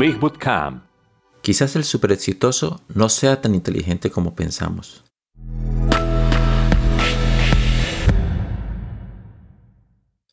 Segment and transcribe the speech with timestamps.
[0.00, 0.82] Big Bootcamp.
[1.42, 5.04] Quizás el super exitoso no sea tan inteligente como pensamos.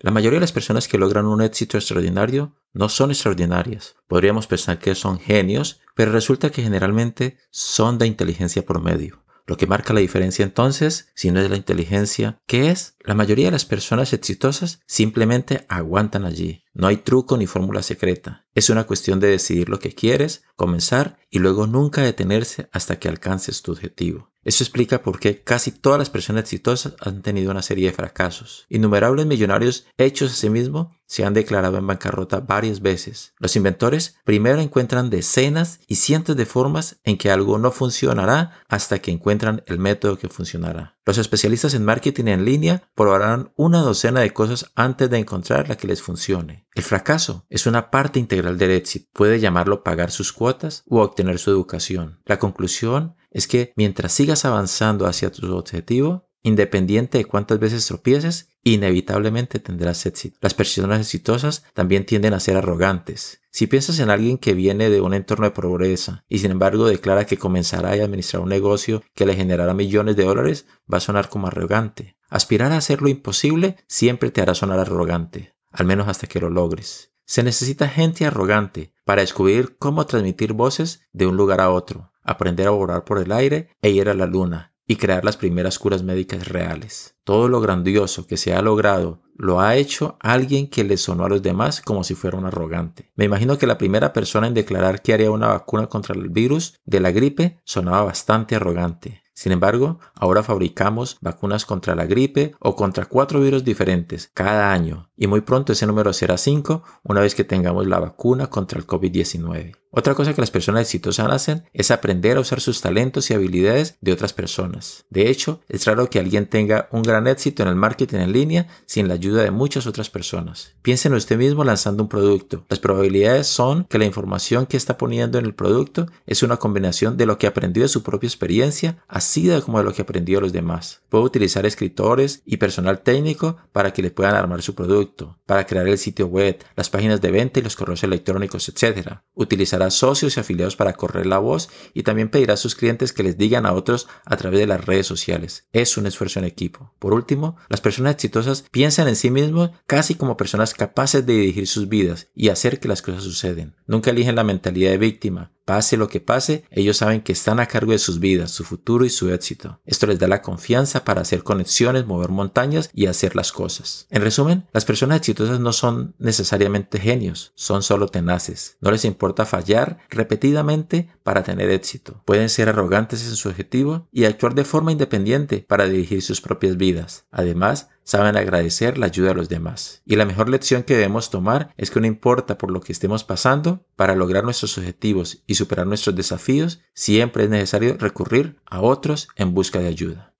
[0.00, 3.96] La mayoría de las personas que logran un éxito extraordinario no son extraordinarias.
[4.06, 9.24] Podríamos pensar que son genios, pero resulta que generalmente son de inteligencia promedio.
[9.46, 12.98] Lo que marca la diferencia entonces, si no es la inteligencia, ¿qué es?
[13.00, 16.63] La mayoría de las personas exitosas simplemente aguantan allí.
[16.74, 18.46] No hay truco ni fórmula secreta.
[18.52, 23.08] Es una cuestión de decidir lo que quieres, comenzar y luego nunca detenerse hasta que
[23.08, 24.32] alcances tu objetivo.
[24.44, 28.66] Eso explica por qué casi todas las personas exitosas han tenido una serie de fracasos.
[28.68, 33.32] Innumerables millonarios hechos a sí mismos se han declarado en bancarrota varias veces.
[33.38, 38.98] Los inventores primero encuentran decenas y cientos de formas en que algo no funcionará hasta
[38.98, 40.98] que encuentran el método que funcionará.
[41.06, 45.76] Los especialistas en marketing en línea probarán una docena de cosas antes de encontrar la
[45.76, 46.66] que les funcione.
[46.74, 49.10] El fracaso es una parte integral del éxito.
[49.12, 52.20] Puede llamarlo pagar sus cuotas u obtener su educación.
[52.24, 58.50] La conclusión es que mientras sigas avanzando hacia tu objetivo, independiente de cuántas veces tropieces,
[58.62, 60.38] inevitablemente tendrás éxito.
[60.40, 63.40] Las personas exitosas también tienden a ser arrogantes.
[63.50, 67.24] Si piensas en alguien que viene de un entorno de pobreza y sin embargo declara
[67.24, 71.28] que comenzará a administrar un negocio que le generará millones de dólares, va a sonar
[71.28, 72.16] como arrogante.
[72.28, 76.50] Aspirar a hacer lo imposible siempre te hará sonar arrogante, al menos hasta que lo
[76.50, 77.12] logres.
[77.26, 82.66] Se necesita gente arrogante para descubrir cómo transmitir voces de un lugar a otro, aprender
[82.66, 86.02] a volar por el aire e ir a la luna, y crear las primeras curas
[86.02, 87.16] médicas reales.
[87.24, 91.28] Todo lo grandioso que se ha logrado lo ha hecho alguien que le sonó a
[91.28, 93.10] los demás como si fuera un arrogante.
[93.16, 96.80] Me imagino que la primera persona en declarar que haría una vacuna contra el virus
[96.84, 99.22] de la gripe sonaba bastante arrogante.
[99.34, 105.10] Sin embargo, ahora fabricamos vacunas contra la gripe o contra cuatro virus diferentes cada año
[105.16, 108.86] y muy pronto ese número será 5 una vez que tengamos la vacuna contra el
[108.86, 109.74] COVID-19.
[109.96, 113.96] Otra cosa que las personas exitosas hacen es aprender a usar sus talentos y habilidades
[114.00, 115.04] de otras personas.
[115.08, 118.66] De hecho, es raro que alguien tenga un gran éxito en el marketing en línea
[118.86, 120.74] sin la ayuda de muchas otras personas.
[120.82, 122.64] Piense en usted mismo lanzando un producto.
[122.68, 127.16] Las probabilidades son que la información que está poniendo en el producto es una combinación
[127.16, 130.42] de lo que aprendió de su propia experiencia, así como de lo que aprendió de
[130.42, 131.02] los demás.
[131.08, 135.86] Puede utilizar escritores y personal técnico para que le puedan armar su producto, para crear
[135.86, 139.18] el sitio web, las páginas de venta y los correos electrónicos, etc.
[139.34, 143.22] Utilizará socios y afiliados para correr la voz y también pedirá a sus clientes que
[143.22, 145.66] les digan a otros a través de las redes sociales.
[145.72, 146.94] Es un esfuerzo en equipo.
[146.98, 151.66] Por último, las personas exitosas piensan en sí mismos casi como personas capaces de dirigir
[151.66, 153.76] sus vidas y hacer que las cosas suceden.
[153.86, 157.66] Nunca eligen la mentalidad de víctima, Pase lo que pase, ellos saben que están a
[157.66, 159.80] cargo de sus vidas, su futuro y su éxito.
[159.86, 164.06] Esto les da la confianza para hacer conexiones, mover montañas y hacer las cosas.
[164.10, 168.76] En resumen, las personas exitosas no son necesariamente genios, son solo tenaces.
[168.80, 172.22] No les importa fallar repetidamente para tener éxito.
[172.26, 176.76] Pueden ser arrogantes en su objetivo y actuar de forma independiente para dirigir sus propias
[176.76, 177.26] vidas.
[177.30, 180.02] Además, saben agradecer la ayuda de los demás.
[180.06, 183.24] Y la mejor lección que debemos tomar es que no importa por lo que estemos
[183.24, 189.28] pasando, para lograr nuestros objetivos y superar nuestros desafíos, siempre es necesario recurrir a otros
[189.36, 190.32] en busca de ayuda.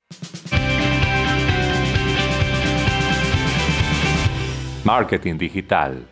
[4.84, 6.06] Marketing digital